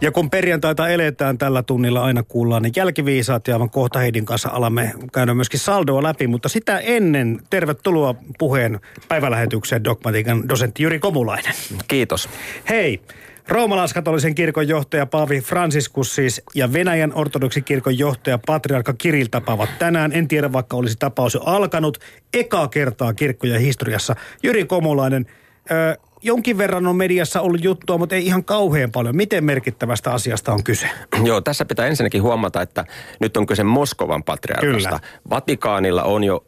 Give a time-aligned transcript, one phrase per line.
[0.00, 4.48] Ja kun perjantaita eletään tällä tunnilla aina kuullaan, niin jälkiviisaat ja aivan kohta Heidin kanssa
[4.48, 6.26] alamme käydä myöskin saldoa läpi.
[6.26, 11.54] Mutta sitä ennen tervetuloa puheen päivälähetykseen dogmatiikan dosentti Juri Komulainen.
[11.88, 12.28] Kiitos.
[12.68, 13.00] Hei,
[13.48, 20.12] Roomalaiskatolisen kirkon johtaja Paavi Franciscus siis ja Venäjän ortodoksikirkon johtaja Patriarkka Kirill tapaavat tänään.
[20.12, 21.98] En tiedä, vaikka olisi tapaus jo alkanut.
[22.34, 24.16] Ekaa kertaa kirkkojen historiassa.
[24.42, 25.26] Jyri Komulainen,
[25.70, 29.16] ö, jonkin verran on mediassa ollut juttua, mutta ei ihan kauhean paljon.
[29.16, 30.90] Miten merkittävästä asiasta on kyse?
[31.24, 32.84] Joo, tässä pitää ensinnäkin huomata, että
[33.20, 34.88] nyt on kyse Moskovan patriarkasta.
[34.88, 35.00] Kyllä.
[35.30, 36.44] Vatikaanilla on jo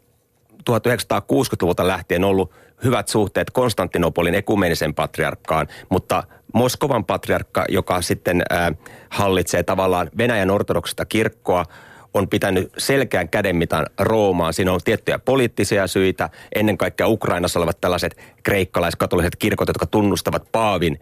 [0.69, 2.51] 1960-luvulta lähtien ollut
[2.83, 8.71] hyvät suhteet Konstantinopolin ekumenisen patriarkkaan, mutta Moskovan patriarkka, joka sitten äh,
[9.09, 11.65] hallitsee tavallaan Venäjän ortodoksista kirkkoa,
[12.13, 14.53] on pitänyt selkeän kädenmitan Roomaan.
[14.53, 16.29] Siinä on tiettyjä poliittisia syitä.
[16.55, 20.99] Ennen kaikkea Ukrainassa olevat tällaiset kreikkalaiskatoliset kirkot, jotka tunnustavat Paavin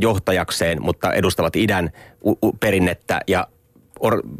[0.00, 1.90] johtajakseen, mutta edustavat idän
[2.60, 3.20] perinnettä.
[3.26, 3.46] Ja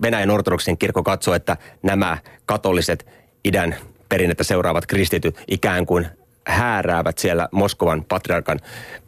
[0.02, 3.06] Venäjän ortodoksen kirkko katsoo, että nämä katoliset
[3.45, 3.77] idän
[4.08, 6.06] perinnettä seuraavat kristityt ikään kuin
[6.47, 8.58] hääräävät siellä Moskovan patriarkan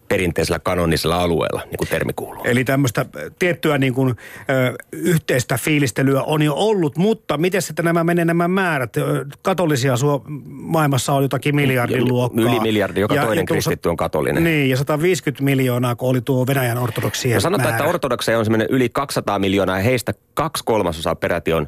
[0.09, 2.45] perinteisellä kanonisella alueella, niin kuin termi kuuluu.
[2.45, 3.07] Eli tämmöistä
[3.39, 4.15] tiettyä niin kuin,
[4.51, 8.97] ö, yhteistä fiilistelyä on jo ollut, mutta miten sitten nämä menee nämä määrät?
[8.97, 12.45] Ö, Katolisia suo, maailmassa on jotakin miljardin luokkaa.
[12.45, 14.45] Yli miljardi, joka toinen tuossa- kristitty on katolinen.
[14.45, 17.77] Niin, ja 150 miljoonaa, kun oli tuo Venäjän ortodoksien No sanotaan, määrä.
[17.79, 21.67] että ortodokseja on semmoinen yli 200 miljoonaa ja heistä kaksi kolmasosaa peräti on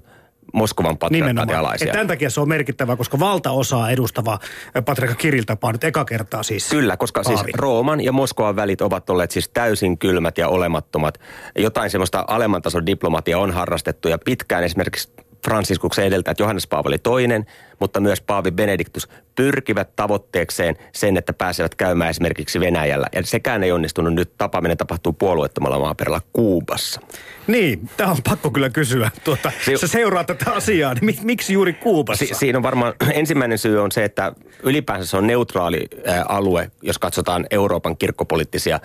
[0.52, 1.86] Moskovan patriarkaatin alaisia.
[1.86, 4.38] Et tämän takia se on merkittävä, koska valtaosaa edustava
[4.76, 6.68] ö, Patriarkka Kirill tapaa nyt eka kertaa siis.
[6.68, 7.52] Kyllä, koska siis Paavi.
[7.54, 11.20] Rooman ja Moskovan välit ovat olleet siis täysin kylmät ja olemattomat.
[11.58, 15.12] Jotain semmoista alemman tason diplomatia on harrastettu ja pitkään esimerkiksi
[15.44, 17.44] Fransiskuksen edeltäjät Johannes Paavali II,
[17.80, 23.06] mutta myös Paavi Benediktus pyrkivät tavoitteekseen sen, että pääsevät käymään esimerkiksi Venäjällä.
[23.12, 24.30] Ja sekään ei onnistunut nyt.
[24.38, 27.00] Tapaaminen tapahtuu puolueettomalla maaperällä Kuubassa.
[27.46, 29.10] Niin, tämä on pakko kyllä kysyä.
[29.24, 32.26] Tuota, Si- sä seuraat tätä asiaa, niin mi- miksi juuri Kuubassa?
[32.26, 34.32] Si- siinä on varmaan ensimmäinen syy on se, että
[34.62, 38.80] ylipäänsä se on neutraali ä, alue, jos katsotaan Euroopan kirkkopoliittisia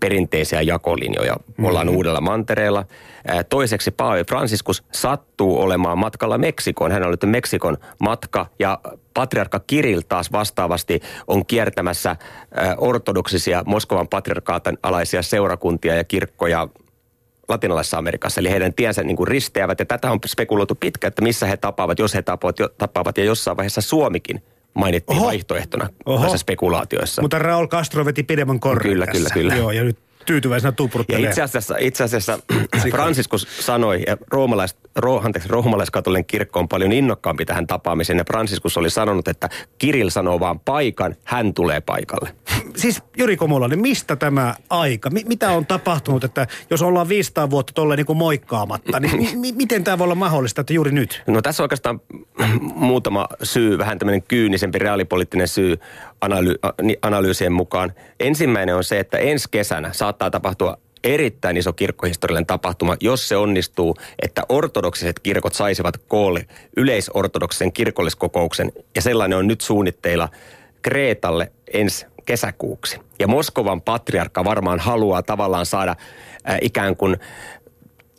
[0.00, 1.36] perinteisiä jakolinjoja.
[1.62, 2.84] Ollaan uudella mantereella.
[3.30, 4.84] Ä, Toiseksi Paavi Franciscus
[5.36, 6.92] sattuu olemaan matkalla Meksikoon.
[6.92, 8.78] Hän on ollut Meksikon matka ja
[9.14, 12.16] patriarkka Kirill taas vastaavasti on kiertämässä ä,
[12.78, 16.68] ortodoksisia Moskovan patriarkaatin alaisia seurakuntia ja kirkkoja
[17.48, 21.46] latinalaisessa Amerikassa, eli heidän tiensä niin kuin risteävät, ja tätä on spekuloitu pitkään, että missä
[21.46, 24.42] he tapaavat, jos he tapaavat, jo, tapaavat ja jossain vaiheessa Suomikin
[24.74, 25.26] mainittiin Oho.
[25.26, 26.20] vaihtoehtona Oho.
[26.20, 27.22] näissä spekulaatioissa.
[27.22, 29.34] Mutta Raul Castro veti pidemmän korren Kyllä, tässä.
[29.34, 29.56] kyllä, kyllä.
[29.56, 31.28] Joo, ja nyt tyytyväisenä ja tupruttelee.
[31.28, 32.38] itse asiassa, itse asiassa
[32.90, 38.76] Franciscus sanoi, ja roomalais, ro, anteeksi, roomalaiskatolinen kirkko on paljon innokkaampi tähän tapaamiseen, ja Franciscus
[38.76, 39.48] oli sanonut, että
[39.78, 42.34] Kirill sanoo vaan paikan, hän tulee paikalle.
[42.86, 45.10] Siis Jyri Komulainen, mistä tämä aika?
[45.10, 49.36] Mi- mitä on tapahtunut, että jos ollaan 500 vuotta tolleen niin kuin moikkaamatta, niin mi-
[49.36, 51.22] mi- miten tämä voi olla mahdollista, että juuri nyt?
[51.26, 52.00] No tässä on oikeastaan
[52.60, 55.76] muutama syy, vähän tämmöinen kyynisempi reaalipoliittinen syy
[56.26, 57.92] analy- analyysien mukaan.
[58.20, 63.96] Ensimmäinen on se, että ensi kesänä saattaa tapahtua erittäin iso kirkkohistoriallinen tapahtuma, jos se onnistuu,
[64.22, 70.28] että ortodoksiset kirkot saisivat koolle yleisortodoksisen kirkolliskokouksen, ja sellainen on nyt suunnitteilla
[70.82, 73.00] Kreetalle ensi kesäkuuksi.
[73.18, 75.90] Ja Moskovan patriarkka varmaan haluaa tavallaan saada
[76.48, 77.16] äh, ikään kuin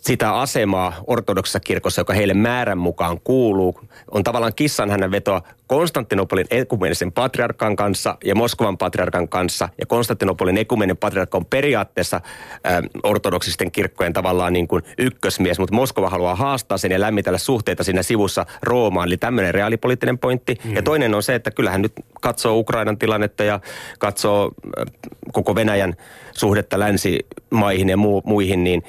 [0.02, 3.80] sitä asemaa ortodoksessa kirkossa, joka heille määrän mukaan kuuluu,
[4.12, 9.70] on tavallaan kissan hänen vetoa Konstantinopolin ekumenisen patriarkan kanssa ja Moskovan patriarkan kanssa.
[9.80, 16.10] Ja Konstantinopolin ekumeninen patriarkka on periaatteessa ä, ortodoksisten kirkkojen tavallaan niin kuin ykkösmies, mutta Moskova
[16.10, 19.08] haluaa haastaa sen ja lämmitellä suhteita siinä sivussa Roomaan.
[19.08, 20.58] Eli tämmöinen reaalipoliittinen pointti.
[20.64, 20.76] Mm.
[20.76, 23.60] Ja toinen on se, että kyllähän nyt katsoo Ukrainan tilannetta ja
[24.00, 24.86] katsoo ä,
[25.32, 25.94] koko Venäjän
[26.32, 28.84] suhdetta länsimaihin ja muu, muihin, niin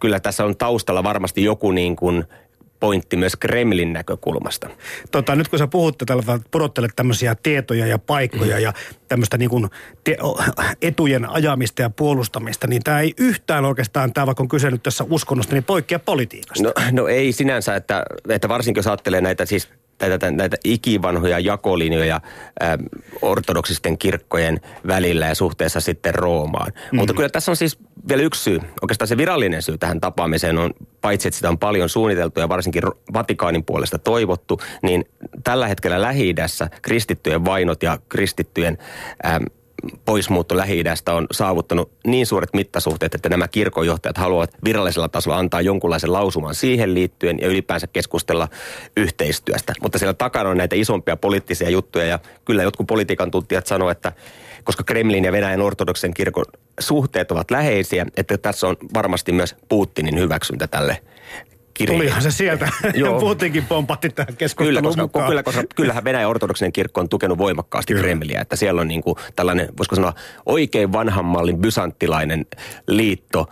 [0.00, 2.24] kyllä tässä on taustalla varmasti joku niin kuin
[2.80, 4.70] pointti myös Kremlin näkökulmasta.
[5.10, 8.72] Tota, nyt kun sä puhut tällä pudottelet tämmöisiä tietoja ja paikkoja ja
[9.08, 9.68] tämmöistä niin kuin
[10.04, 10.16] te-
[10.82, 15.04] etujen ajamista ja puolustamista, niin tämä ei yhtään oikeastaan, tämä vaikka on kyse nyt tässä
[15.10, 16.62] uskonnosta, niin poikkea politiikasta.
[16.62, 19.68] No, no ei sinänsä, että, että varsinkin jos ajattelee näitä siis
[20.08, 22.20] näitä, näitä ikivanhoja jakolinjoja
[22.62, 22.78] ä,
[23.22, 26.72] ortodoksisten kirkkojen välillä ja suhteessa sitten Roomaan.
[26.92, 26.96] Mm.
[26.98, 28.60] Mutta kyllä tässä on siis vielä yksi syy.
[28.82, 30.70] Oikeastaan se virallinen syy tähän tapaamiseen on,
[31.00, 32.82] paitsi että sitä on paljon suunniteltu ja varsinkin
[33.12, 35.04] Vatikaanin puolesta toivottu, niin
[35.44, 36.34] tällä hetkellä lähi
[36.82, 38.78] kristittyjen vainot ja kristittyjen
[39.26, 39.44] äm,
[40.04, 40.84] poismuutto lähi
[41.16, 46.94] on saavuttanut niin suuret mittasuhteet, että nämä kirkonjohtajat haluavat virallisella tasolla antaa jonkunlaisen lausuman siihen
[46.94, 48.48] liittyen ja ylipäänsä keskustella
[48.96, 49.72] yhteistyöstä.
[49.82, 54.12] Mutta siellä takana on näitä isompia poliittisia juttuja ja kyllä jotkut politiikan tuntijat sanoo, että
[54.64, 56.44] koska Kremlin ja Venäjän ortodoksen kirkon
[56.80, 61.02] suhteet ovat läheisiä, että tässä on varmasti myös Putinin hyväksyntä tälle
[61.80, 62.04] kirjalle.
[62.04, 62.68] Tulihan se sieltä.
[62.94, 63.20] Joo.
[63.20, 65.28] Putinkin pompatti tähän keskusteluun kyllä, koska, mukaan.
[65.28, 68.04] Kyllä, koska kyllähän Venäjän ortodoksinen kirkko on tukenut voimakkaasti kyllä.
[68.04, 68.40] Kremliä.
[68.40, 70.12] Että siellä on niin kuin tällainen, voisiko sanoa,
[70.46, 72.46] oikein vanhan mallin bysanttilainen
[72.86, 73.48] liitto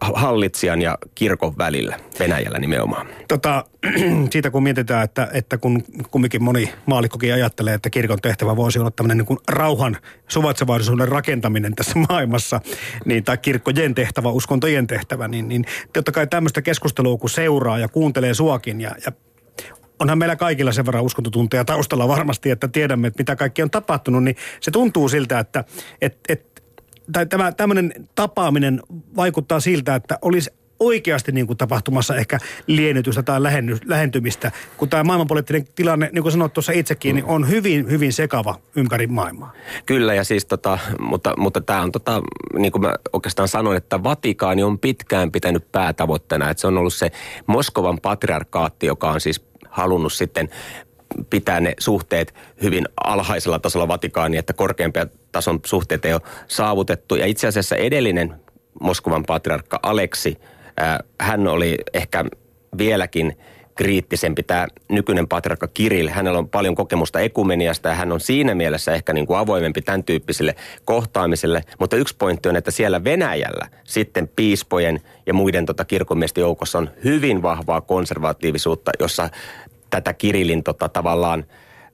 [0.00, 3.06] hallitsijan ja kirkon välillä, Venäjällä nimenomaan.
[3.28, 3.64] Tota,
[4.32, 8.90] siitä kun mietitään, että, että kun kumminkin moni maalikkokin ajattelee, että kirkon tehtävä voisi olla
[8.90, 9.96] tämmöinen niin kuin rauhan
[10.28, 12.60] suvaitsevaisuuden rakentaminen tässä maailmassa,
[13.04, 17.88] niin, tai kirkkojen tehtävä, uskontojen tehtävä, niin, niin totta kai tämmöistä keskustelua kun seuraa ja
[17.88, 19.12] kuuntelee suakin ja, ja
[19.98, 24.24] onhan meillä kaikilla sen verran uskontotunteja taustalla varmasti, että tiedämme, että mitä kaikki on tapahtunut,
[24.24, 25.64] niin se tuntuu siltä, että
[26.00, 26.63] et, et
[27.12, 28.82] tai tämä tämmöinen tapaaminen
[29.16, 35.04] vaikuttaa siltä, että olisi oikeasti niin kuin tapahtumassa ehkä liennytystä tai lähenny, lähentymistä, kun tämä
[35.04, 39.52] maailmanpoliittinen tilanne, niin kuin sanoit tuossa itsekin, niin on hyvin, hyvin sekava ympäri maailmaa.
[39.86, 42.22] Kyllä, ja siis tota, mutta, mutta tämä on tota,
[42.58, 46.94] niin kuin mä oikeastaan sanoin, että Vatikaani on pitkään pitänyt päätavoitteena, että se on ollut
[46.94, 47.10] se
[47.46, 50.48] Moskovan patriarkaatti, joka on siis halunnut sitten
[51.30, 57.14] pitää ne suhteet hyvin alhaisella tasolla Vatikaaniin, että korkeampia tason suhteet ei ole saavutettu.
[57.14, 58.34] Ja itse asiassa edellinen
[58.80, 60.38] Moskovan patriarkka Aleksi,
[61.20, 62.24] hän oli ehkä
[62.78, 63.36] vieläkin
[63.74, 66.08] kriittisempi tämä nykyinen patriarkka Kirill.
[66.08, 70.04] Hänellä on paljon kokemusta ekumeniasta ja hän on siinä mielessä ehkä niin kuin avoimempi tämän
[70.04, 71.62] tyyppiselle kohtaamiselle.
[71.78, 76.90] Mutta yksi pointti on, että siellä Venäjällä sitten piispojen ja muiden tota kirkonmiesten joukossa on
[77.04, 79.28] hyvin vahvaa konservatiivisuutta, jossa
[79.94, 81.44] tätä Kirillin tota, tavallaan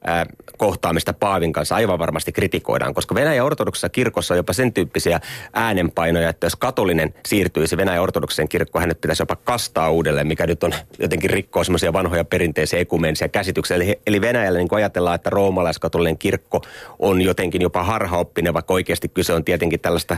[0.05, 0.27] ää,
[0.59, 5.21] kohtaamista Paavin kanssa aivan varmasti kritikoidaan, koska Venäjän ortodoksessa kirkossa on jopa sen tyyppisiä
[5.53, 10.65] äänenpainoja, että jos katolinen siirtyisi Venäjän ortodokseen kirkkoon, hänet pitäisi jopa kastaa uudelleen, mikä nyt
[10.65, 13.77] on jotenkin rikkoa semmoisia vanhoja perinteisiä ekumenisia käsityksiä.
[13.77, 16.63] Eli, eli Venäjällä niin ajatellaan, että roomalaiskatolinen kirkko
[16.99, 20.17] on jotenkin jopa harhaoppinen, vaikka oikeasti kyse on tietenkin tällaista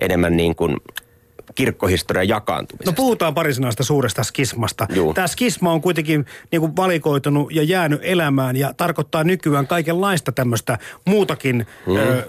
[0.00, 0.76] enemmän niin kuin
[1.54, 2.90] kirkkohistorian jakaantumisesta.
[2.90, 4.86] No puhutaan pari sanasta suuresta skismasta.
[4.94, 5.14] Juu.
[5.14, 10.78] Tämä skisma on kuitenkin niin kuin valikoitunut ja jäänyt elämään ja tarkoittaa nykyään kaikenlaista tämmöistä
[11.04, 11.96] muutakin mm.
[11.96, 12.24] ö,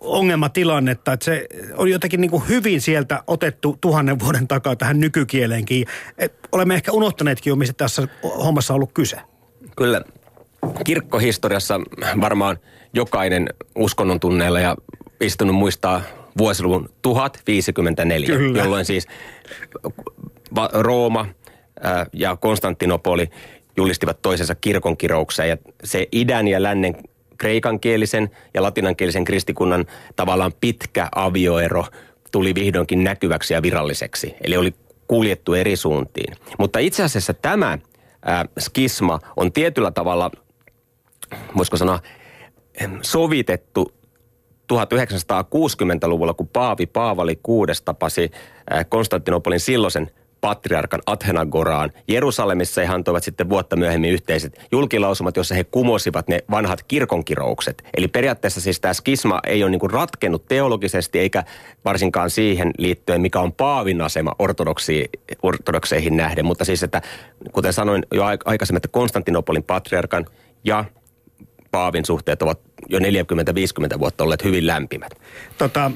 [0.00, 1.12] ongelmatilannetta.
[1.12, 5.86] Että se on jotenkin niin kuin hyvin sieltä otettu tuhannen vuoden takaa tähän nykykieleenkin.
[6.18, 8.08] Et olemme ehkä unohtaneetkin jo, mistä tässä
[8.44, 9.20] hommassa on ollut kyse.
[9.76, 10.02] Kyllä.
[10.84, 11.80] Kirkkohistoriassa
[12.20, 12.58] varmaan
[12.94, 14.76] jokainen uskonnon tunneilla ja
[15.20, 16.02] istunut muistaa
[16.38, 18.62] vuosiluvun 1054, Kyllä.
[18.62, 19.06] jolloin siis
[20.72, 21.26] Rooma
[22.12, 23.30] ja Konstantinopoli
[23.76, 26.94] julistivat toisensa kirkonkiroukseen ja se idän ja lännen
[27.38, 29.86] kreikankielisen ja latinankielisen kristikunnan
[30.16, 31.84] tavallaan pitkä avioero
[32.32, 34.34] tuli vihdoinkin näkyväksi ja viralliseksi.
[34.44, 34.74] Eli oli
[35.08, 36.34] kuljettu eri suuntiin.
[36.58, 37.78] Mutta itse asiassa tämä
[38.22, 40.30] ää, skisma on tietyllä tavalla,
[41.56, 42.00] voisiko sanoa,
[43.02, 43.92] sovitettu
[44.72, 48.30] 1960-luvulla, kun Paavi Paavali VI tapasi
[48.88, 50.10] Konstantinopolin silloisen
[50.40, 56.82] patriarkan Athenagoraan Jerusalemissa ja antoivat sitten vuotta myöhemmin yhteiset julkilausumat, jossa he kumosivat ne vanhat
[56.82, 57.82] kirkonkiroukset.
[57.96, 61.44] Eli periaatteessa siis tämä skisma ei ole niin ratkennut teologisesti eikä
[61.84, 64.34] varsinkaan siihen liittyen, mikä on Paavin asema
[65.42, 66.44] ortodokseihin nähden.
[66.44, 67.02] Mutta siis, että
[67.52, 70.26] kuten sanoin jo aikaisemmin, että Konstantinopolin patriarkan
[70.64, 70.84] ja
[71.70, 73.02] Paavin suhteet ovat jo 40-50
[73.98, 75.12] vuotta olleet hyvin lämpimät.
[75.58, 75.90] Tota,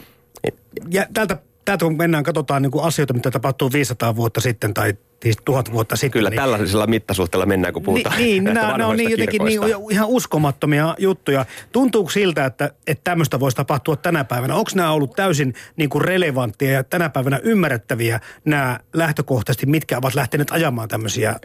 [0.90, 4.94] ja tältä, täältä kun mennään, katsotaan niin kuin asioita, mitä tapahtuu 500 vuotta sitten tai
[5.22, 6.10] siis tuhat vuotta sitten.
[6.10, 9.60] Kyllä, niin, tällaisella mittasuhteella mennään, kun puhutaan Niin, niin nämä, on niin jotenkin niin,
[9.90, 11.46] ihan uskomattomia juttuja.
[11.72, 14.54] Tuntuuko siltä, että, että tämmöistä voisi tapahtua tänä päivänä?
[14.54, 20.14] Onko nämä ollut täysin niin kuin relevanttia ja tänä päivänä ymmärrettäviä nämä lähtökohtaisesti, mitkä ovat
[20.14, 21.36] lähteneet ajamaan tämmöisiä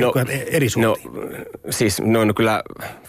[0.00, 0.12] no,
[0.46, 0.96] eri No,
[1.70, 2.62] siis, no, no kyllä,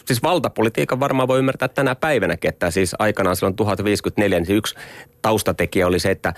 [0.06, 4.76] siis valtapolitiikan varmaan voi ymmärtää tänä päivänäkin, että siis aikanaan silloin 1054, niin yksi
[5.22, 6.34] taustatekijä oli se, että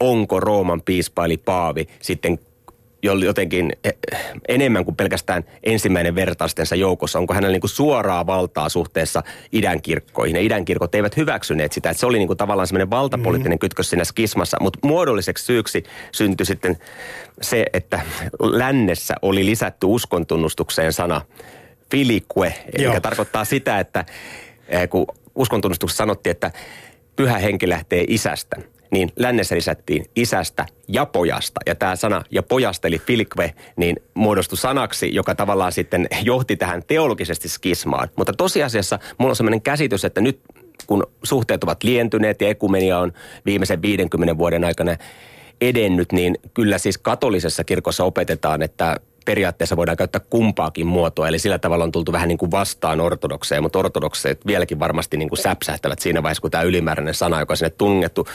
[0.00, 2.38] onko Rooman piispa eli paavi sitten
[3.02, 3.94] jotenkin eh,
[4.48, 7.18] enemmän kuin pelkästään ensimmäinen vertaistensa joukossa.
[7.18, 9.22] Onko hänellä niin kuin suoraa valtaa suhteessa
[9.52, 10.36] idän kirkkoihin?
[10.36, 11.90] Ja idän kirkot eivät hyväksyneet sitä.
[11.90, 13.60] Että se oli niin kuin tavallaan semmoinen valtapoliittinen mm.
[13.60, 14.56] kytkös siinä skismassa.
[14.60, 16.76] Mutta muodolliseksi syyksi syntyi sitten
[17.42, 18.00] se, että
[18.40, 21.20] lännessä oli lisätty uskontunnustukseen sana
[21.90, 22.54] filique.
[22.72, 24.04] Eli tarkoittaa sitä, että
[24.68, 26.50] eh, kun uskontunnustuksessa sanottiin, että
[27.16, 28.56] pyhä henki lähtee isästä–
[28.90, 31.60] niin lännessä lisättiin isästä ja pojasta.
[31.66, 36.82] Ja tämä sana ja pojasta, eli filkve, niin muodostui sanaksi, joka tavallaan sitten johti tähän
[36.86, 38.08] teologisesti skismaan.
[38.16, 40.40] Mutta tosiasiassa mulla on sellainen käsitys, että nyt
[40.86, 43.12] kun suhteet ovat lientyneet ja ekumenia on
[43.46, 44.96] viimeisen 50 vuoden aikana
[45.60, 51.58] edennyt, niin kyllä siis katolisessa kirkossa opetetaan, että periaatteessa voidaan käyttää kumpaakin muotoa, eli sillä
[51.58, 55.98] tavalla on tultu vähän niin kuin vastaan ortodokseja, mutta ortodokseet vieläkin varmasti niin kuin säpsähtävät
[55.98, 58.28] siinä vaiheessa, kun tämä ylimääräinen sana, joka sinne tungettu,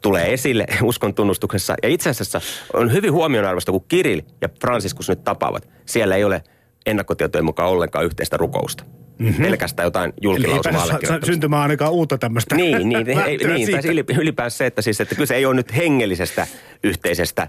[0.00, 1.74] tulee esille uskon tunnustuksessa.
[1.82, 2.40] Ja itse asiassa
[2.72, 6.42] on hyvin huomionarvoista, kun Kirill ja Franciscus nyt tapaavat, siellä ei ole
[6.86, 8.84] ennakkotietojen mukaan ollenkaan yhteistä rukousta.
[9.18, 9.44] Mm-hmm.
[9.44, 10.86] Pelkästään jotain julkilausumaa
[11.24, 15.34] syntymään ainakaan uutta tämmöistä Niin, niin, ei, niin tai ylipäänsä se, että, siis, että kyse
[15.34, 16.46] ei ole nyt hengellisestä
[16.84, 17.48] yhteisestä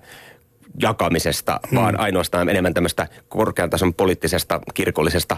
[0.81, 1.77] jakamisesta, hmm.
[1.77, 5.37] vaan ainoastaan enemmän tämmöistä korkean tason poliittisesta, kirkollisesta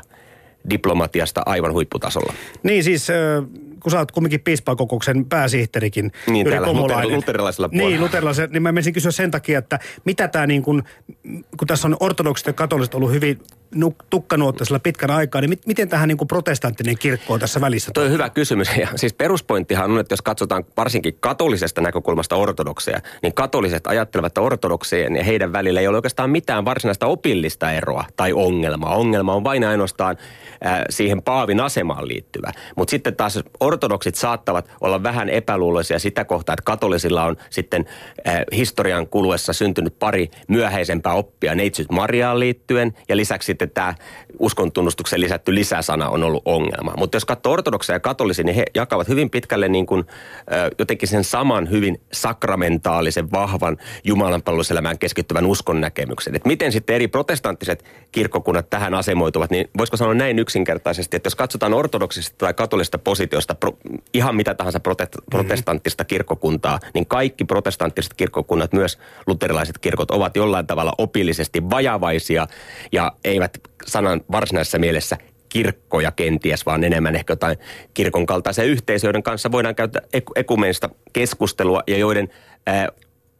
[0.69, 2.33] diplomatiasta aivan huipputasolla.
[2.63, 3.07] Niin siis,
[3.79, 6.11] kun sä oot kumminkin piispakokouksen pääsihteerikin.
[6.27, 7.89] Niin, täällä luter- luterilaisella puolella.
[7.89, 8.49] Niin, luterilaisella.
[8.53, 10.83] Niin mä menisin kysyä sen takia, että mitä tämä niin kun,
[11.57, 13.39] kun tässä on ortodoksit ja katoliset ollut hyvin
[14.09, 17.91] tukkanuottaisella pitkän aikaa, niin miten tähän niin kuin protestanttinen kirkko on tässä välissä?
[17.93, 18.77] Tuo on hyvä kysymys.
[18.77, 24.41] Ja siis peruspointtihan on, että jos katsotaan varsinkin katolisesta näkökulmasta ortodokseja, niin katoliset ajattelevat, että
[24.41, 28.95] ortodoksien ja heidän välillä ei ole oikeastaan mitään varsinaista opillista eroa tai ongelmaa.
[28.95, 30.17] Ongelma on vain ainoastaan
[30.65, 32.51] äh, siihen paavin asemaan liittyvä.
[32.75, 37.85] Mutta sitten taas ortodoksit saattavat olla vähän epäluuloisia sitä kohtaa, että katolisilla on sitten
[38.27, 42.93] äh, historian kuluessa syntynyt pari myöhäisempää oppia neitsyt Mariaan liittyen.
[43.09, 43.93] Ja lisäksi sitten tämä
[44.39, 46.93] uskontunnustuksen lisätty lisäsana on ollut ongelma.
[46.97, 50.05] Mutta jos katsoo ortodoksia ja katolisia, niin he jakavat hyvin pitkälle niin kuin,
[50.79, 56.35] jotenkin sen saman hyvin sakramentaalisen, vahvan jumalanpalveluselämään keskittyvän uskon näkemyksen.
[56.35, 61.35] Et miten sitten eri protestanttiset kirkkokunnat tähän asemoituvat, niin voisiko sanoa näin yksinkertaisesti, että jos
[61.35, 63.77] katsotaan ortodoksista tai katolista positiosta pro,
[64.13, 70.67] ihan mitä tahansa prote, protestanttista kirkkokuntaa, niin kaikki protestanttiset kirkkokunnat, myös luterilaiset kirkot, ovat jollain
[70.67, 72.47] tavalla opillisesti vajavaisia
[72.91, 75.17] ja eivät sanan varsinaisessa mielessä
[75.49, 77.57] kirkkoja kenties, vaan enemmän ehkä jotain
[77.93, 80.01] kirkon kaltaisia yhteisöjä, joiden kanssa voidaan käydä
[80.35, 82.29] ekumenista keskustelua ja joiden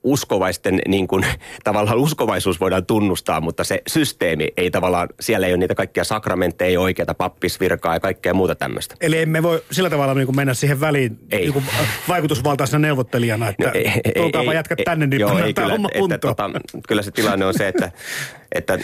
[0.07, 1.25] uskovaisten niin kuin,
[1.63, 6.69] tavallaan uskovaisuus voidaan tunnustaa, mutta se systeemi ei tavallaan, siellä ei ole niitä kaikkia sakramentteja,
[6.69, 8.95] ei oikeata pappisvirkaa ja kaikkea muuta tämmöistä.
[9.01, 11.39] Eli emme voi sillä tavalla niin kuin mennä siihen väliin ei.
[11.39, 11.65] Niin kuin
[12.07, 16.51] vaikutusvaltaisena neuvottelijana, että no, ei, tulkaapa jätkä tänne, niin joo, ei, kyllä, homma että, tota,
[16.87, 17.91] kyllä se tilanne on se, että,
[18.55, 18.79] että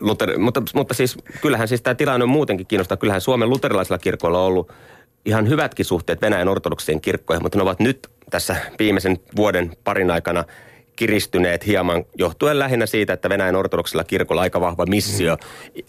[0.00, 2.96] Luther, mutta, mutta siis kyllähän siis tämä tilanne on muutenkin kiinnostaa.
[2.96, 4.72] Kyllähän Suomen luterilaisella kirkolla on ollut
[5.24, 10.44] ihan hyvätkin suhteet Venäjän ortodoksien kirkkoihin, mutta ne ovat nyt tässä viimeisen vuoden parin aikana
[10.96, 15.36] kiristyneet hieman johtuen lähinnä siitä, että Venäjän ortodoksilla kirkolla aika vahva missio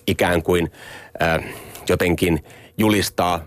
[0.07, 0.71] ikään kuin
[1.21, 1.43] äh,
[1.89, 2.43] jotenkin
[2.77, 3.45] julistaa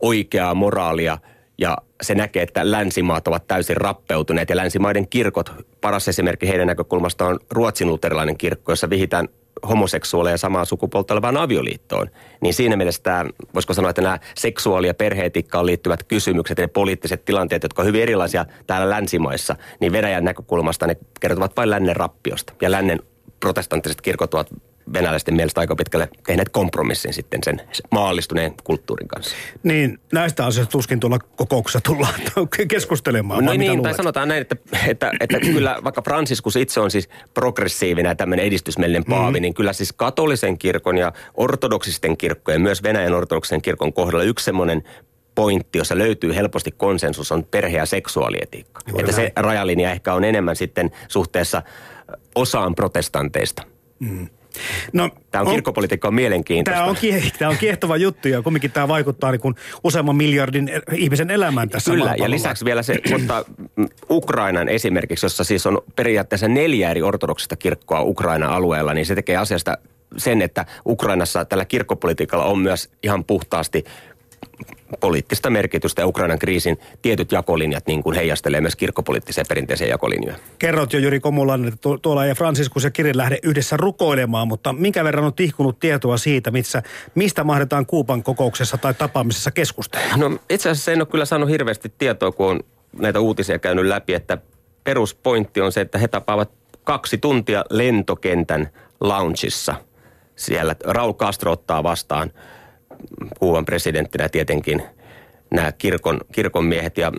[0.00, 1.18] oikeaa moraalia.
[1.58, 7.32] Ja se näkee, että länsimaat ovat täysin rappeutuneet ja länsimaiden kirkot, paras esimerkki heidän näkökulmastaan
[7.32, 9.28] on Ruotsin luterilainen kirkko, jossa vihitään
[9.68, 12.10] homoseksuaaleja samaa sukupuolta olevaan avioliittoon.
[12.40, 16.68] Niin siinä mielessä tämä, voisiko sanoa, että nämä seksuaali- ja perheetikkaan liittyvät kysymykset ja ne
[16.68, 21.96] poliittiset tilanteet, jotka on hyvin erilaisia täällä länsimaissa, niin Venäjän näkökulmasta ne kertovat vain lännen
[21.96, 22.52] rappiosta.
[22.62, 23.00] Ja lännen
[23.40, 24.50] protestanttiset kirkot ovat
[24.92, 29.36] venäläisten mielestä aika pitkälle tehneet kompromissin sitten sen maallistuneen kulttuurin kanssa.
[29.62, 32.14] Niin, näistä asioista tuskin tuolla kokouksessa tullaan
[32.68, 33.44] keskustelemaan.
[33.44, 34.56] No niin, tai sanotaan näin, että,
[34.86, 39.42] että, että kyllä vaikka Franciscus itse on siis progressiivinen ja tämmöinen edistysmielinen paavi, mm-hmm.
[39.42, 44.82] niin kyllä siis katolisen kirkon ja ortodoksisten kirkkojen, myös Venäjän ortodoksisen kirkon kohdalla yksi semmoinen
[45.34, 48.80] pointti, jossa löytyy helposti konsensus, on perhe- ja seksuaalietiikka.
[48.88, 49.32] Juuri että näin.
[49.36, 51.62] se rajalinja ehkä on enemmän sitten suhteessa
[52.34, 53.62] osaan protestanteista.
[53.98, 54.28] Mm.
[54.92, 56.78] No, tämä on, on kirkkopolitiikka on mielenkiintoista.
[56.78, 56.96] Tämä on,
[57.38, 59.54] tämä on kiehtova juttu ja kumminkin tämä vaikuttaa niin kuin
[59.84, 63.44] useamman miljardin ihmisen elämään tässä Kyllä, ja lisäksi vielä se, mutta
[64.10, 69.36] Ukrainan esimerkiksi, jossa siis on periaatteessa neljä eri ortodoksista kirkkoa Ukrainan alueella, niin se tekee
[69.36, 69.78] asiasta
[70.16, 73.84] sen, että Ukrainassa tällä kirkkopolitiikalla on myös ihan puhtaasti
[75.00, 80.36] poliittista merkitystä ja Ukrainan kriisin tietyt jakolinjat niin kuin heijastelee myös kirkkopoliittiseen perinteiseen jakolinjoja.
[80.58, 85.04] Kerrot jo Jyri Komulan, että tuolla ei Franciscus ja Kirin lähde yhdessä rukoilemaan, mutta minkä
[85.04, 86.82] verran on tihkunut tietoa siitä, missä,
[87.14, 90.16] mistä mahdetaan Kuupan kokouksessa tai tapaamisessa keskustella?
[90.16, 92.60] No itse asiassa en ole kyllä saanut hirveästi tietoa, kun on
[92.98, 94.38] näitä uutisia käynyt läpi, että
[94.84, 96.50] peruspointti on se, että he tapaavat
[96.84, 98.68] kaksi tuntia lentokentän
[99.00, 99.74] loungeissa.
[100.36, 102.30] Siellä Raul Castro ottaa vastaan–
[103.38, 104.82] Kuuban presidenttinä tietenkin
[105.50, 107.12] nämä kirkon, kirkon miehet ja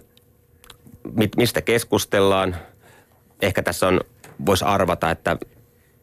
[1.13, 2.55] mit, mistä keskustellaan.
[3.41, 4.01] Ehkä tässä on,
[4.45, 5.37] voisi arvata, että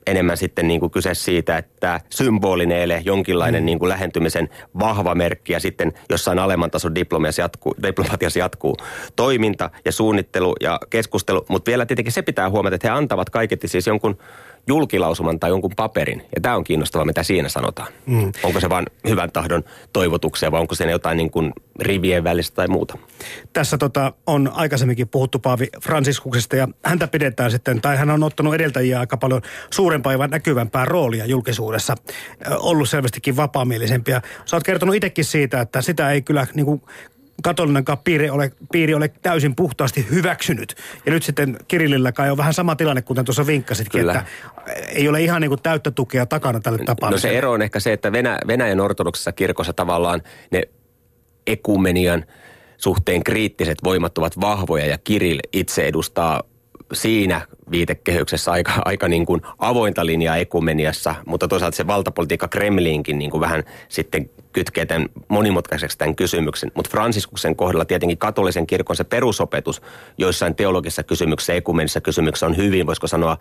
[0.06, 3.66] enemmän sitten niin kuin kyse siitä, että symbolinen ele, jonkinlainen mm.
[3.66, 8.76] niin kuin lähentymisen vahva merkki ja sitten jossain alemman tason diplomatiassa jatkuu, diplomatiassa jatkuu
[9.16, 11.44] toiminta ja suunnittelu ja keskustelu.
[11.48, 14.18] Mutta vielä tietenkin se pitää huomata, että he antavat kaiketi siis jonkun
[14.68, 16.22] julkilausuman tai jonkun paperin.
[16.34, 17.88] Ja tämä on kiinnostavaa, mitä siinä sanotaan.
[18.06, 18.32] Mm.
[18.42, 22.68] Onko se vain hyvän tahdon toivotuksia vai onko se jotain niin kuin rivien välistä tai
[22.68, 22.98] muuta?
[23.52, 28.54] Tässä tota, on aikaisemminkin puhuttu Paavi Franciskuksesta ja häntä pidetään sitten, tai hän on ottanut
[28.54, 31.94] edeltäjiä aika paljon suurempaa ja näkyvämpää roolia julkisuudessa.
[32.58, 34.22] Ollut selvästikin vapaamielisempia.
[34.44, 36.82] Sä oot kertonut itsekin siitä, että sitä ei kyllä niin kuin
[37.42, 40.74] katolinenkaan piiri ole, piiri ole täysin puhtaasti hyväksynyt.
[41.06, 44.12] Ja nyt sitten Kirillilläkaan on vähän sama tilanne, kuten tuossa vinkkasitkin, Kyllä.
[44.12, 44.24] että
[44.88, 47.12] ei ole ihan niin kuin täyttä tukea takana tälle tapaan.
[47.12, 50.62] No se ero on ehkä se, että Venä, Venäjän ortodoksissa kirkossa tavallaan ne
[51.46, 52.24] ekumenian
[52.76, 56.42] suhteen kriittiset voimat ovat vahvoja ja Kirill itse edustaa
[56.92, 57.40] siinä
[57.70, 63.40] viitekehyksessä aika, aika niin kuin avointa linjaa ekumeniassa, mutta toisaalta se valtapolitiikka Kremliinkin niin kuin
[63.40, 66.72] vähän sitten kytkee tämän monimutkaiseksi tämän kysymyksen.
[66.74, 69.82] Mutta Fransiskuksen kohdalla tietenkin katolisen kirkon se perusopetus
[70.18, 73.36] joissain teologisissa kysymyksissä, ekumenisissa kysymyksissä on hyvin, voisiko sanoa,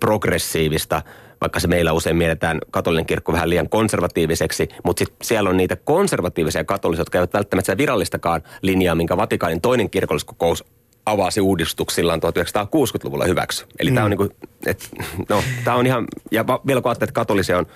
[0.00, 1.02] progressiivista,
[1.40, 5.76] vaikka se meillä usein mielletään katolinen kirkko vähän liian konservatiiviseksi, mutta sit siellä on niitä
[5.76, 10.64] konservatiivisia katolisia, jotka eivät välttämättä virallistakaan linjaa, minkä Vatikaanin toinen kirkolliskokous
[11.06, 13.66] avasi uudistuksillaan 1960-luvulla hyväksy.
[13.78, 13.94] Eli mm.
[13.94, 14.28] tämä on, niinku,
[14.66, 14.90] et,
[15.28, 17.66] no, tää on ihan, ja vielä kun että katolisia on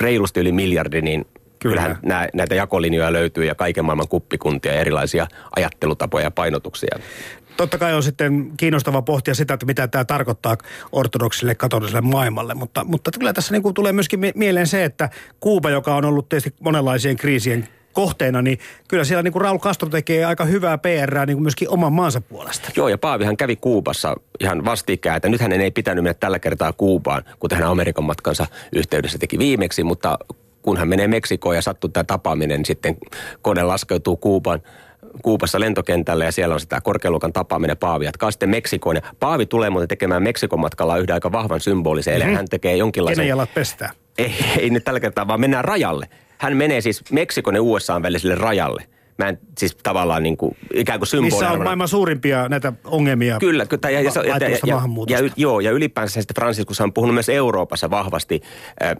[0.00, 1.42] reilusti yli miljardi, niin Kyllä.
[1.58, 5.26] kyllähän nää, näitä jakolinjoja löytyy ja kaiken maailman kuppikuntia ja erilaisia
[5.56, 6.98] ajattelutapoja ja painotuksia.
[7.56, 10.56] Totta kai on sitten kiinnostava pohtia sitä, että mitä tämä tarkoittaa
[10.92, 15.70] ortodoksille katoliselle maailmalle, mutta, mutta kyllä tässä niin kuin tulee myöskin mieleen se, että Kuuba,
[15.70, 20.24] joka on ollut tietysti monenlaisien kriisien kohteena, niin kyllä siellä niin kuin Raul Castro tekee
[20.24, 22.70] aika hyvää PR niin kuin myöskin oman maansa puolesta.
[22.76, 26.72] Joo, ja Paavihan kävi Kuubassa ihan vastikään, että nyt hän ei pitänyt mennä tällä kertaa
[26.72, 30.18] Kuubaan, kuten hän Amerikan matkansa yhteydessä teki viimeksi, mutta
[30.62, 32.96] kun hän menee Meksikoon ja sattuu tämä tapaaminen, niin sitten
[33.42, 34.62] kone laskeutuu Kuuban
[35.22, 38.96] Kuupassa lentokentälle ja siellä on sitä korkealuokan tapaaminen Paavi jatkaa sitten Meksikoon.
[38.96, 42.28] Ja Paavi tulee muuten tekemään Meksikon matkalla yhden aika vahvan symbolisen, mm-hmm.
[42.28, 43.22] eli hän tekee jonkinlaisen...
[43.22, 43.92] Kenen jalat pestää?
[44.18, 46.08] Ei, ei nyt tällä kertaa, vaan mennään rajalle.
[46.38, 48.84] Hän menee siis Meksikon ja USAn väliselle rajalle.
[49.18, 51.30] Mä en siis tavallaan niin kuin, ikään kuin symboli.
[51.30, 55.70] Missä on maailman suurimpia näitä ongelmia Kyllä, ja, ja, ja, ja, ja, ja, joo, ja
[55.70, 58.42] ylipäänsä sitten Franciscus on puhunut myös Euroopassa vahvasti
[58.82, 58.96] äh,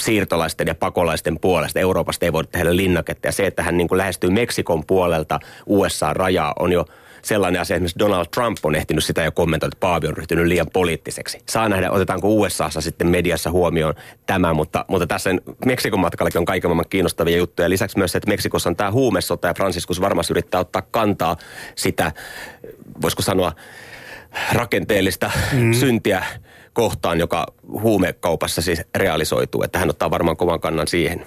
[0.00, 1.80] siirtolaisten ja pakolaisten puolesta.
[1.80, 3.28] Euroopasta ei voi tehdä linnaketta.
[3.28, 6.84] Ja se, että hän niin kuin lähestyy Meksikon puolelta USA-rajaa on jo–
[7.26, 10.70] sellainen asia, esimerkiksi Donald Trump on ehtinyt sitä jo kommentoida, että Paavi on ryhtynyt liian
[10.72, 11.38] poliittiseksi.
[11.48, 13.94] Saa nähdä, otetaanko USAssa sitten mediassa huomioon
[14.26, 15.30] tämä, mutta, mutta tässä
[15.64, 17.70] Meksikon matkallakin on kaiken maailman kiinnostavia juttuja.
[17.70, 21.36] Lisäksi myös se, että Meksikossa on tämä huumesota ja Franciscus varmasti yrittää ottaa kantaa
[21.74, 22.12] sitä,
[23.02, 23.52] voisiko sanoa,
[24.52, 25.72] rakenteellista mm.
[25.72, 26.24] syntiä
[26.76, 29.62] kohtaan, joka huumekaupassa siis realisoituu.
[29.62, 31.26] Että hän ottaa varmaan kovan kannan siihen.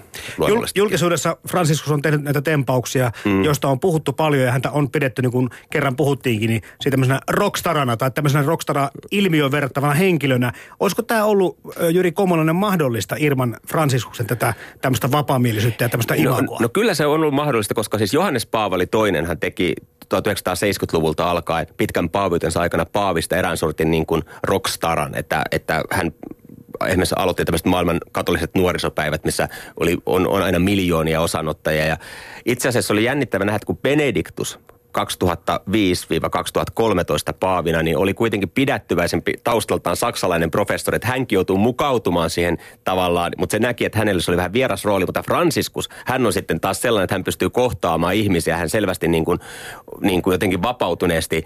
[0.74, 3.44] Julkisuudessa Franciscus on tehnyt näitä tempauksia, mm.
[3.44, 7.20] joista on puhuttu paljon ja häntä on pidetty, niin kuin kerran puhuttiinkin, niin siitä tämmöisenä
[7.30, 10.52] rockstarana tai tämmöisenä rockstara-ilmiön verrattavana henkilönä.
[10.80, 11.58] Olisiko tämä ollut
[11.92, 16.58] Jyri Komolainen mahdollista Irman Franciscuksen tätä tämmöistä vapaamielisyyttä ja tämmöistä no, imagoa?
[16.60, 19.74] No kyllä se on ollut mahdollista, koska siis Johannes Paavali toinen hän teki
[20.14, 26.12] 1970-luvulta alkaen pitkän paavytensä aikana paavista erään sortin niin kuin rockstaran, että, että hän
[26.86, 29.48] esimerkiksi aloitti tämmöiset maailman katoliset nuorisopäivät, missä
[29.80, 31.86] oli, on, on aina miljoonia osanottajia.
[31.86, 31.96] Ja
[32.44, 34.58] itse asiassa oli jännittävä nähdä, että kun Benediktus
[34.98, 35.02] 2005-2013
[37.40, 43.52] paavina, niin oli kuitenkin pidättyväisempi taustaltaan saksalainen professori, että hänkin joutuu mukautumaan siihen tavallaan, mutta
[43.52, 46.80] se näki, että hänellä se oli vähän vieras rooli, mutta Franciscus, hän on sitten taas
[46.80, 49.38] sellainen, että hän pystyy kohtaamaan ihmisiä, hän selvästi niin kuin,
[50.00, 51.44] niin kuin jotenkin vapautuneesti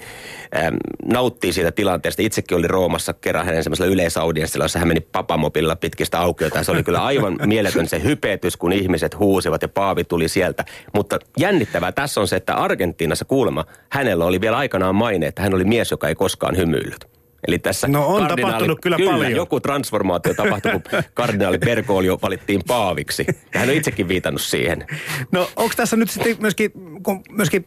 [0.57, 2.23] ähm, nauttii siitä tilanteesta.
[2.23, 6.73] Itsekin oli Roomassa kerran hänen semmoisella yleisaudienssilla, jossa hän meni papamopilla pitkistä aukiota, ja se
[6.73, 10.65] oli kyllä aivan mieletön se hypetys, kun ihmiset huusivat ja paavi tuli sieltä.
[10.95, 15.55] Mutta jännittävää tässä on se, että Argentiinassa kuulemma hänellä oli vielä aikanaan maine, että hän
[15.55, 17.14] oli mies, joka ei koskaan hymyillyt.
[17.49, 19.33] Eli tässä no on tapahtunut kyllä, kyllä paljon.
[19.33, 20.83] joku transformaatio tapahtui, kun
[21.15, 23.27] kardinaali Bergoglio valittiin paaviksi.
[23.55, 24.87] Ja hän on itsekin viitannut siihen.
[25.33, 26.71] No onko tässä nyt sitten myöskin,
[27.03, 27.67] kun myöskin,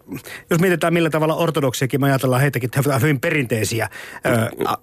[0.49, 2.69] jos mietitään millä tavalla ortodoksiakin, me ajatellaan heitäkin
[3.01, 3.89] hyvin perinteisiä
[4.25, 4.29] ö,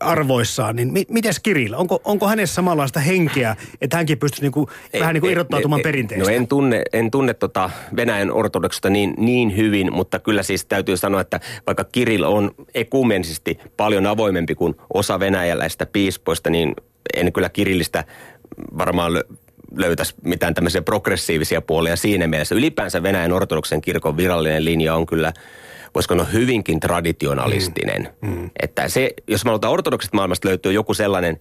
[0.00, 5.00] arvoissaan, niin mi, miten Kirill, onko, onko hänessä samanlaista henkeä, että hänkin pystyisi niinku, ei,
[5.00, 6.30] vähän niin kuin irrottautumaan ei, perinteistä?
[6.30, 10.96] No en tunne, en tunne tota Venäjän ortodoksista niin, niin hyvin, mutta kyllä siis täytyy
[10.96, 16.74] sanoa, että vaikka Kirill on ekumenisesti paljon avoimempi kuin osa venäjäläistä piispoista, niin
[17.14, 18.04] en kyllä kirillistä
[18.78, 19.12] varmaan
[19.76, 22.54] löytäisi mitään tämmöisiä progressiivisia puolia siinä mielessä.
[22.54, 25.32] Ylipäänsä Venäjän ortodoksen kirkon virallinen linja on kyllä,
[25.94, 28.08] voisiko sanoa hyvinkin traditionalistinen.
[28.20, 28.50] Mm, mm.
[28.62, 31.40] Että se, jos me aloitetaan ortodokset maailmasta, löytyy joku sellainen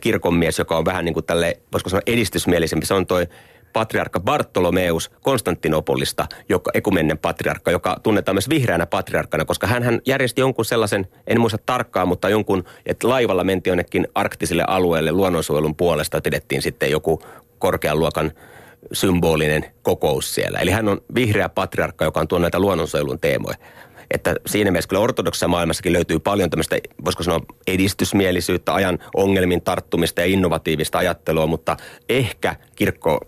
[0.00, 2.86] kirkonmies, joka on vähän niin kuin tälle, voisiko sanoa edistysmielisempi.
[2.86, 3.26] Se on toi
[3.72, 10.64] patriarkka Bartolomeus Konstantinopolista, joka, ekumennen patriarkka, joka tunnetaan myös vihreänä patriarkkana, koska hän järjesti jonkun
[10.64, 16.62] sellaisen, en muista tarkkaan, mutta jonkun, että laivalla menti jonnekin arktisille alueelle luonnonsuojelun puolesta, pidettiin
[16.62, 17.22] sitten joku
[17.58, 18.32] korkean luokan
[18.92, 20.58] symbolinen kokous siellä.
[20.58, 23.56] Eli hän on vihreä patriarkka, joka on tuonut näitä luonnonsuojelun teemoja.
[24.10, 30.20] Että siinä mielessä kyllä ortodoksissa maailmassakin löytyy paljon tämmöistä, voisiko sanoa, edistysmielisyyttä, ajan ongelmin tarttumista
[30.20, 31.76] ja innovatiivista ajattelua, mutta
[32.08, 33.20] ehkä kirkko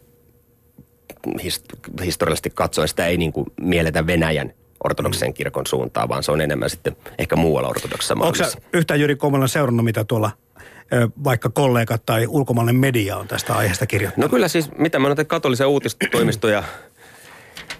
[2.05, 4.53] historiallisesti katsoen sitä ei niin kuin mielletä Venäjän
[4.85, 5.35] ortodoksen mm.
[5.35, 8.59] kirkon suuntaan, vaan se on enemmän sitten ehkä muualla ortodoksissa maailmassa.
[8.59, 10.31] Onko yhtään Jyri Komalan seurannut, mitä tuolla
[11.25, 14.31] vaikka kollegat tai ulkomainen media on tästä aiheesta kirjoittanut?
[14.31, 16.63] No kyllä siis, mitä mä oon katolisen uutistoimistoja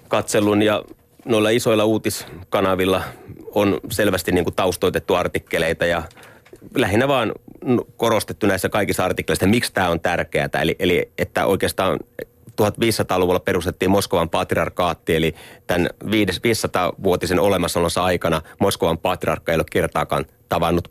[0.09, 0.85] katsellun ja
[1.25, 3.03] noilla isoilla uutiskanavilla
[3.55, 6.03] on selvästi niin kuin taustoitettu artikkeleita ja
[6.75, 7.33] lähinnä vaan
[7.97, 10.49] korostettu näissä kaikissa artikkeleissa, miksi tämä on tärkeää.
[10.63, 11.99] Eli, eli että oikeastaan
[12.63, 15.35] 1500-luvulla perustettiin Moskovan patriarkaatti, eli
[15.67, 20.89] tämän 500-vuotisen olemassaolonsa aikana Moskovan patriarkka ei ole kertaakaan tavannut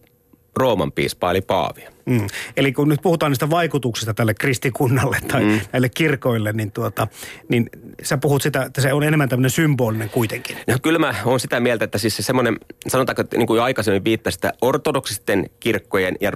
[0.55, 1.93] Rooman piispaa eli Paavia.
[2.05, 2.27] Mm.
[2.57, 5.59] Eli kun nyt puhutaan niistä vaikutuksista tälle kristikunnalle tai mm.
[5.73, 7.07] näille kirkoille, niin, tuota,
[7.49, 7.69] niin
[8.03, 10.57] sä puhut sitä, että se on enemmän tämmöinen symbolinen kuitenkin.
[10.67, 13.63] No kyllä mä oon sitä mieltä, että siis se semmoinen, sanotaanko, että niin kuin jo
[13.63, 16.31] aikaisemmin viittasi, että ortodoksisten kirkkojen ja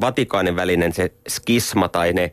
[0.00, 2.32] Vatikaanin välinen se skisma tai ne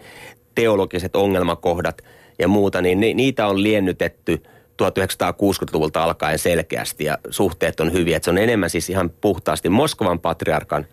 [0.55, 2.01] teologiset ongelmakohdat
[2.39, 4.41] ja muuta, niin niitä on liennytetty–
[4.83, 8.17] 1960-luvulta alkaen selkeästi ja suhteet on hyviä.
[8.17, 10.85] Että se on enemmän siis ihan puhtaasti Moskovan patriarkan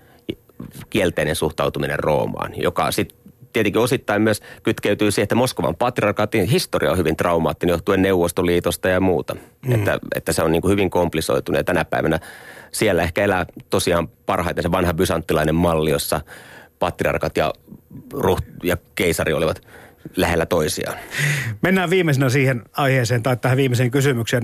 [0.91, 3.19] kielteinen suhtautuminen Roomaan, joka sitten
[3.53, 9.01] tietenkin osittain myös kytkeytyy siihen, että Moskovan patriarkaatin historia on hyvin traumaattinen johtuen Neuvostoliitosta ja
[9.01, 9.37] muuta.
[9.67, 9.73] Mm.
[9.73, 12.21] Että, että se on niin kuin hyvin komplisoitunut ja tänä päivänä
[12.73, 16.21] siellä ehkä elää tosiaan parhaiten se vanha bysanttilainen malli, jossa
[16.79, 17.53] patriarkat ja,
[18.63, 19.63] ja keisari olivat
[20.17, 20.99] lähellä toisiaan.
[21.63, 24.43] Mennään viimeisenä siihen aiheeseen tai tähän viimeiseen kysymykseen.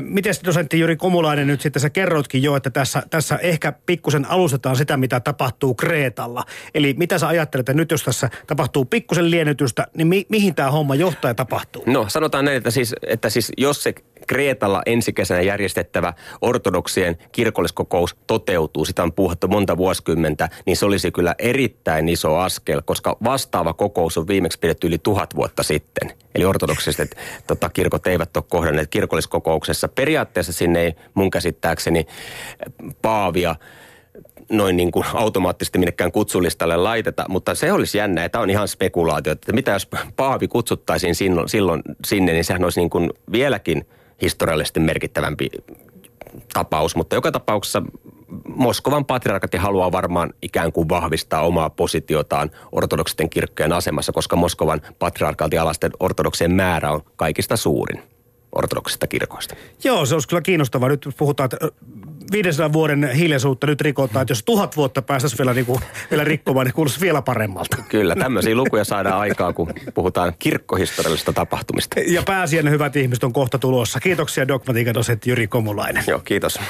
[0.00, 4.76] Miten dosentti Juri Komulainen nyt sitten, sä kerroitkin jo, että tässä, tässä ehkä pikkusen alustetaan
[4.76, 6.44] sitä, mitä tapahtuu Kreetalla.
[6.74, 10.70] Eli mitä sä ajattelet, että nyt jos tässä tapahtuu pikkusen liennytystä, niin mi- mihin tämä
[10.70, 11.82] homma johtaa ja tapahtuu?
[11.86, 13.94] No sanotaan näin, että siis, että siis jos se
[14.26, 21.10] Kreetalla ensi kesänä järjestettävä ortodoksien kirkolliskokous toteutuu, sitä on puhuttu monta vuosikymmentä, niin se olisi
[21.10, 26.12] kyllä erittäin iso askel, koska vastaava kokous on viimeksi pidetty yli tuhat vuotta sitten.
[26.34, 28.90] Eli ortodoksiset tota, kirkot eivät ole kohdanneet
[29.68, 29.88] kirkolliskokouksessa.
[29.88, 32.06] Periaatteessa sinne ei mun käsittääkseni
[33.02, 33.56] paavia
[34.50, 39.32] noin niin kuin automaattisesti minnekään kutsulistalle laiteta, mutta se olisi jännä, että on ihan spekulaatio,
[39.32, 43.84] että mitä jos Paavi kutsuttaisiin silloin, silloin sinne, niin sehän olisi niin kuin vieläkin
[44.22, 45.48] historiallisesti merkittävämpi
[46.52, 47.82] tapaus, mutta joka tapauksessa
[48.44, 55.58] Moskovan patriarkati haluaa varmaan ikään kuin vahvistaa omaa positiotaan ortodoksisten kirkkojen asemassa, koska Moskovan patriarkalti
[55.58, 58.02] alasten ortodoksien määrä on kaikista suurin
[58.52, 59.56] ortodoksista kirkoista.
[59.84, 60.88] Joo, se olisi kyllä kiinnostavaa.
[60.88, 61.68] Nyt puhutaan, että
[62.32, 65.80] 500 vuoden hiljaisuutta nyt rikotaan, että jos tuhat vuotta päästäisiin vielä, niin kuin,
[66.10, 67.76] vielä rikkomaan, niin kuulostaisi vielä paremmalta.
[67.88, 72.00] Kyllä, tämmöisiä lukuja saadaan aikaa, kun puhutaan kirkkohistoriallisista tapahtumista.
[72.06, 74.00] Ja pääsiäinen hyvät ihmiset on kohta tulossa.
[74.00, 76.04] Kiitoksia dogmatiikan dosentti Jyri Komulainen.
[76.06, 76.60] Joo, kiitos.